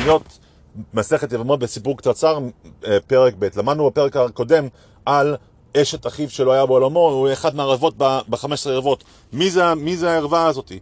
[0.00, 0.38] תעניות,
[0.94, 2.38] מסכת יבמות בסיפור קצרצר,
[2.86, 3.48] אה, פרק ב'.
[3.56, 4.68] למדנו בפרק הקודם
[5.06, 5.36] על
[5.76, 9.04] אשת אחיו שלא היה בעולמו, הוא אחד מהערבות ב-15 ערבות.
[9.32, 10.78] מי זה, מי זה הערווה הזאתי?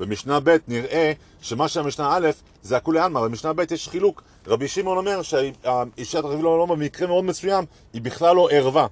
[0.00, 2.30] במשנה ב' נראה שמה שהמשנה א'
[2.62, 4.22] זה הכולי עלמא, במשנה ב' יש חילוק.
[4.46, 8.86] רבי שמעון אומר שהאישת אחיו לא במקרה מאוד מסוים היא בכלל לא ערווה.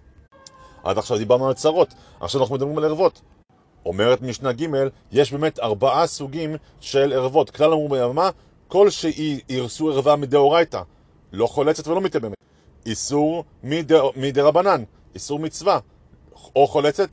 [0.85, 3.21] עד עכשיו דיברנו על צרות, עכשיו אנחנו מדברים על ערבות.
[3.87, 4.67] אומרת משנה ג',
[5.13, 7.51] יש באמת ארבעה סוגים של ערבות.
[7.51, 8.31] כלל אמרו ביממה,
[8.73, 10.83] כל שירסו ערווה מדאורייתא,
[11.33, 12.37] לא חולצת ולא מתאבמת.
[12.87, 13.45] איסור
[14.17, 14.83] מדרבנן,
[15.15, 15.79] איסור מצווה,
[16.57, 17.09] או חולצת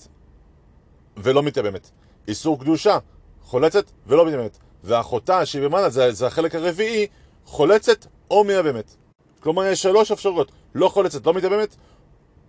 [1.18, 1.90] ולא מתאבמת.
[2.28, 2.98] איסור קדושה,
[3.44, 4.58] חולצת ולא מתאבמת.
[4.84, 7.08] ואחותה שהיא במעלה, זה, זה החלק הרביעי,
[7.46, 8.96] חולצת או מייבמת.
[9.40, 11.76] כלומר, יש שלוש אפשרויות, לא חולצת, לא מתאבמת,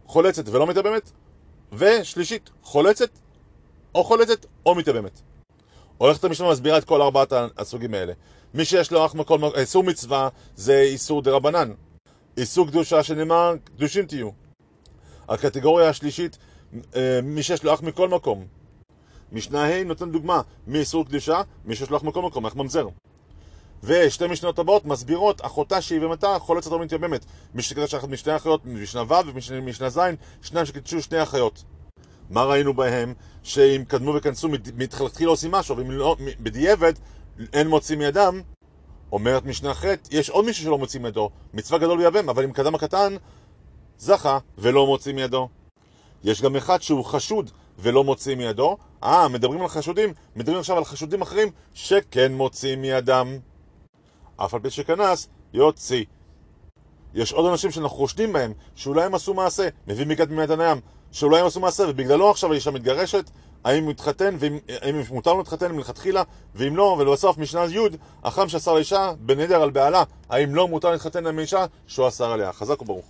[0.06, 1.10] חולצת ולא מתאבמת,
[1.72, 3.10] ושלישית, חולצת
[3.94, 5.20] או חולצת או מתאבמת.
[6.00, 8.12] הולכת המשנה מסבירה את כל ארבעת הסוגים האלה.
[8.54, 11.72] מי שיש לו אח מקום, איסור מצווה זה איסור דה רבנן.
[12.36, 14.30] איסור קדושה שנאמר, קדושים תהיו.
[15.28, 16.38] הקטגוריה השלישית,
[16.96, 18.46] אה, מי שיש לו אח מכל מקום.
[19.32, 22.88] משנה ה' נותן דוגמה מאיסור קדושה, מי שיש לו אח מכל מקום, אח ממזר.
[23.82, 27.24] ושתי משנות הבאות מסבירות אחותה שהיא ומתה חולצת או מתייבמת.
[27.54, 30.00] מי שקדש אחת משתי אחיות, משנה ו' ומשנה ז',
[30.42, 31.64] שניים שקדשו שני אחיות.
[32.30, 33.14] מה ראינו בהם?
[33.42, 36.92] שאם קדמו וכנסו מתחילה עושים משהו, ואם לא, בדיעבד
[37.52, 38.40] אין מוצאים מידם,
[39.12, 42.74] אומרת משנה ח', יש עוד מישהו שלא מוציא מידו, מצווה גדול ביבם, אבל אם קדם
[42.74, 43.16] הקטן,
[43.98, 45.48] זכה ולא מוציא מידו.
[46.24, 48.76] יש גם אחד שהוא חשוד ולא מוציא מידו.
[49.04, 53.38] אה, מדברים על חשודים, מדברים עכשיו על חשודים אחרים שכן מוציאים מידם.
[54.36, 56.04] אף על פי שכנס, יוציא.
[57.14, 60.80] יש עוד אנשים שאנחנו חושדים בהם, שאולי הם עשו מעשה, מביא מקד מיד הים,
[61.12, 63.30] שאולי הם עשו מעשה ובגללו עכשיו האישה מתגרשת,
[63.64, 66.22] האם הוא התחתן, והאם מותר לו להתחתן מלכתחילה,
[66.54, 67.78] ואם לא, ולבסוף משנה י',
[68.22, 72.52] אחם שאסר לאישה בנדר על בעלה, האם לא מותר להתחתן עם אישה שהוא אסר עליה.
[72.52, 73.04] חזק וברוך.